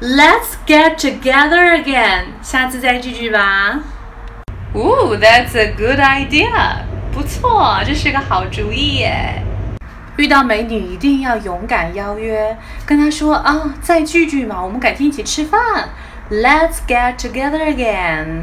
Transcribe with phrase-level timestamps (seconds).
[0.00, 3.78] Let's get together again，下次再聚聚吧。
[4.74, 6.48] Ooh, that's a good idea，
[7.12, 9.40] 不错，这是个好主意耶。
[10.16, 15.90] 遇到美女一定要勇敢邀约，跟她说啊，再聚聚嘛，我们改天一起吃饭。
[16.28, 18.42] Let's get together again。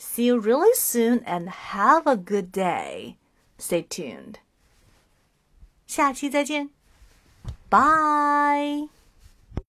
[0.00, 3.16] See you really soon and have a good day.
[3.58, 4.36] Stay tuned.
[5.86, 6.70] 下期再见，
[7.70, 8.88] Bye.